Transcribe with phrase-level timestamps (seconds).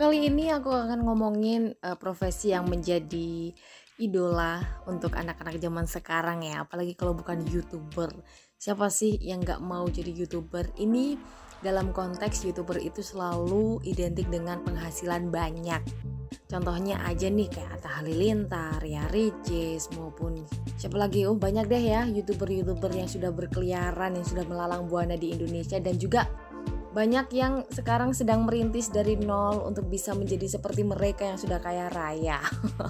[0.00, 3.52] kali ini aku akan ngomongin uh, profesi yang menjadi
[4.00, 8.08] idola untuk anak-anak zaman sekarang ya, apalagi kalau bukan youtuber.
[8.56, 10.72] Siapa sih yang nggak mau jadi youtuber?
[10.80, 11.20] Ini
[11.60, 15.84] dalam konteks youtuber itu selalu identik dengan penghasilan banyak.
[16.48, 20.48] Contohnya aja nih kayak Atta Halilintar, ya Ricis maupun
[20.80, 21.28] siapa lagi?
[21.28, 26.00] Oh banyak deh ya youtuber-youtuber yang sudah berkeliaran, yang sudah melalang buana di Indonesia dan
[26.00, 26.24] juga
[26.90, 31.86] banyak yang sekarang sedang merintis dari nol untuk bisa menjadi seperti mereka yang sudah kaya
[31.86, 32.42] raya.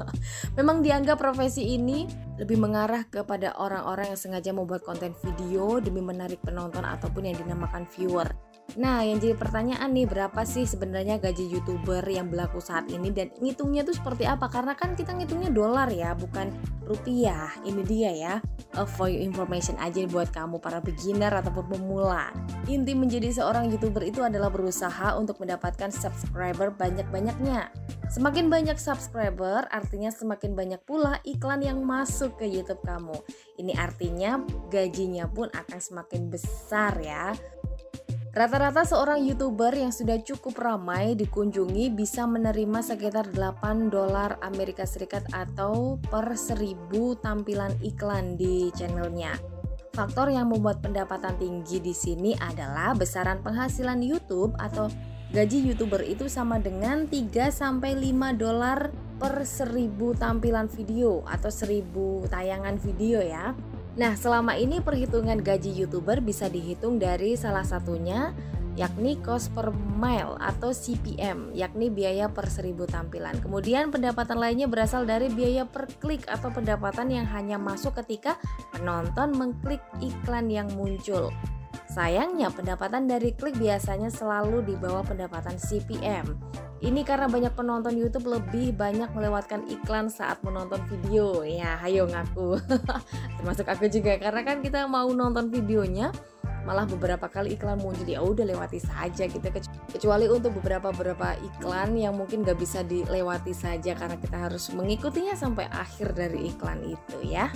[0.58, 2.08] Memang dianggap profesi ini
[2.40, 7.84] lebih mengarah kepada orang-orang yang sengaja membuat konten video demi menarik penonton ataupun yang dinamakan
[7.92, 8.32] viewer.
[8.80, 13.28] Nah, yang jadi pertanyaan nih, berapa sih sebenarnya gaji YouTuber yang berlaku saat ini dan
[13.44, 14.48] ngitungnya tuh seperti apa?
[14.48, 16.48] Karena kan kita ngitungnya dolar ya, bukan
[16.92, 17.48] rupiah.
[17.64, 18.34] Ini dia ya.
[18.76, 22.28] Uh, for your information aja buat kamu para beginner ataupun pemula.
[22.68, 27.72] Inti menjadi seorang YouTuber itu adalah berusaha untuk mendapatkan subscriber banyak-banyaknya.
[28.12, 33.16] Semakin banyak subscriber, artinya semakin banyak pula iklan yang masuk ke YouTube kamu.
[33.56, 34.36] Ini artinya
[34.68, 37.32] gajinya pun akan semakin besar ya.
[38.32, 45.20] Rata-rata seorang YouTuber yang sudah cukup ramai dikunjungi bisa menerima sekitar 8 dolar Amerika Serikat
[45.36, 49.36] atau per 1000 tampilan iklan di channelnya.
[49.92, 54.88] Faktor yang membuat pendapatan tinggi di sini adalah besaran penghasilan YouTube atau
[55.36, 58.88] gaji YouTuber itu sama dengan 3 sampai 5 dolar
[59.20, 63.52] per 1000 tampilan video atau 1000 tayangan video ya.
[63.92, 68.32] Nah, selama ini perhitungan gaji YouTuber bisa dihitung dari salah satunya
[68.72, 69.68] yakni cost per
[70.00, 73.36] mile atau CPM, yakni biaya per seribu tampilan.
[73.44, 78.40] Kemudian pendapatan lainnya berasal dari biaya per klik atau pendapatan yang hanya masuk ketika
[78.72, 81.28] penonton mengklik iklan yang muncul.
[81.92, 86.24] Sayangnya pendapatan dari klik biasanya selalu di bawah pendapatan CPM.
[86.80, 91.44] Ini karena banyak penonton YouTube lebih banyak melewatkan iklan saat menonton video.
[91.44, 92.56] Ya, hayo ngaku.
[93.36, 96.08] Termasuk aku juga karena kan kita mau nonton videonya
[96.62, 99.42] malah beberapa kali iklan muncul ya udah lewati saja gitu
[99.90, 105.34] kecuali untuk beberapa beberapa iklan yang mungkin gak bisa dilewati saja karena kita harus mengikutinya
[105.34, 107.50] sampai akhir dari iklan itu ya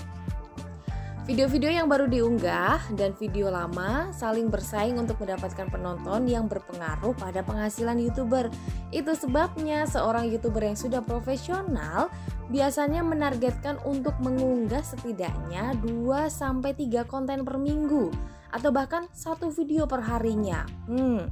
[1.26, 7.42] Video-video yang baru diunggah dan video lama saling bersaing untuk mendapatkan penonton yang berpengaruh pada
[7.42, 8.46] penghasilan YouTuber.
[8.94, 12.14] Itu sebabnya seorang YouTuber yang sudah profesional
[12.46, 18.14] biasanya menargetkan untuk mengunggah setidaknya 2 sampai 3 konten per minggu
[18.54, 20.62] atau bahkan satu video per harinya.
[20.86, 21.26] Hmm,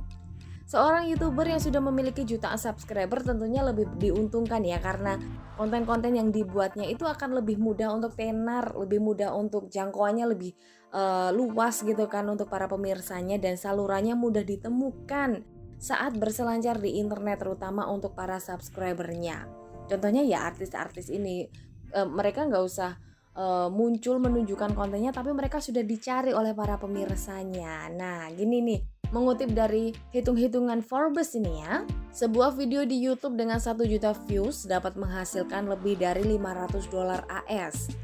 [0.65, 5.21] Seorang YouTuber yang sudah memiliki jutaan subscriber tentunya lebih diuntungkan ya karena
[5.61, 10.57] konten-konten yang dibuatnya itu akan lebih mudah untuk tenar, lebih mudah untuk jangkauannya lebih
[10.97, 15.45] uh, luas gitu kan untuk para pemirsanya dan salurannya mudah ditemukan
[15.77, 19.45] saat berselancar di internet terutama untuk para subscribernya.
[19.85, 21.45] Contohnya ya artis-artis ini
[21.93, 22.97] uh, mereka nggak usah
[23.37, 27.93] uh, muncul menunjukkan kontennya tapi mereka sudah dicari oleh para pemirsanya.
[27.93, 33.79] Nah, gini nih Mengutip dari hitung-hitungan Forbes ini ya, sebuah video di YouTube dengan 1
[33.87, 37.95] juta views dapat menghasilkan lebih dari 500 dolar AS.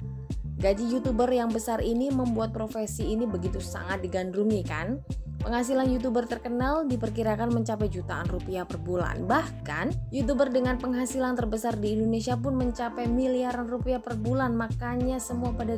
[0.62, 5.02] Gaji YouTuber yang besar ini membuat profesi ini begitu sangat digandrungi kan?
[5.42, 9.26] Penghasilan YouTuber terkenal diperkirakan mencapai jutaan rupiah per bulan.
[9.26, 14.54] Bahkan, YouTuber dengan penghasilan terbesar di Indonesia pun mencapai miliaran rupiah per bulan.
[14.54, 15.74] Makanya semua pada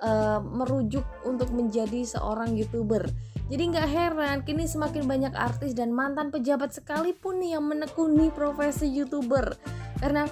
[0.00, 3.35] uh, merujuk untuk menjadi seorang YouTuber.
[3.46, 8.90] Jadi nggak heran kini semakin banyak artis dan mantan pejabat sekalipun nih yang menekuni profesi
[8.90, 9.54] YouTuber.
[10.02, 10.26] Karena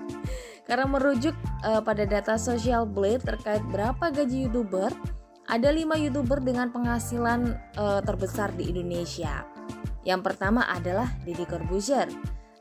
[0.68, 1.34] karena merujuk
[1.66, 4.94] uh, pada data Social Blade terkait berapa gaji YouTuber,
[5.50, 9.44] ada lima youtuber dengan penghasilan uh, terbesar di Indonesia.
[10.06, 12.08] Yang pertama adalah Deddy Corbuzier,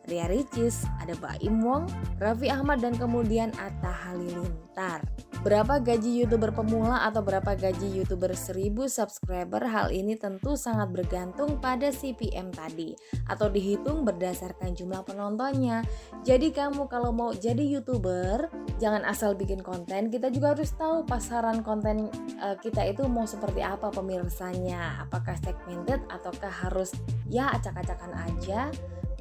[0.07, 1.87] Ria Ricis, ada Baim Wong,
[2.19, 5.03] Raffi Ahmad dan kemudian Atta Halilintar.
[5.43, 11.59] Berapa gaji YouTuber pemula atau berapa gaji YouTuber 1000 subscriber hal ini tentu sangat bergantung
[11.59, 12.95] pada CPM tadi
[13.27, 15.83] atau dihitung berdasarkan jumlah penontonnya.
[16.23, 18.47] Jadi kamu kalau mau jadi YouTuber
[18.79, 22.07] jangan asal bikin konten, kita juga harus tahu pasaran konten
[22.39, 26.95] uh, kita itu mau seperti apa pemirsanya, apakah segmented ataukah harus
[27.27, 28.71] ya acak-acakan aja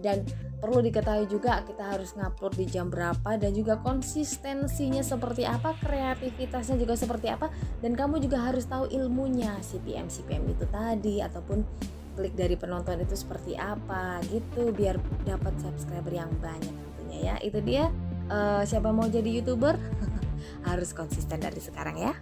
[0.02, 0.26] dan
[0.58, 6.78] perlu diketahui juga kita harus ngupload di jam berapa dan juga konsistensinya seperti apa kreativitasnya
[6.78, 7.50] juga seperti apa
[7.82, 11.66] dan kamu juga harus tahu ilmunya CPM CPM itu tadi ataupun
[12.12, 17.36] klik dari penonton itu seperti apa gitu biar dapat subscriber yang banyak tentunya ya.
[17.40, 17.88] Itu dia
[18.28, 19.80] uh, siapa mau jadi youtuber?
[20.68, 22.12] Harus konsisten dari sekarang ya